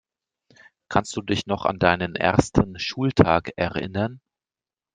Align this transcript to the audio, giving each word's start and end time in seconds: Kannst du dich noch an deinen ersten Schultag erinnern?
Kannst 0.89 1.15
du 1.15 1.21
dich 1.21 1.45
noch 1.45 1.63
an 1.63 1.77
deinen 1.77 2.15
ersten 2.15 2.79
Schultag 2.79 3.51
erinnern? 3.55 4.19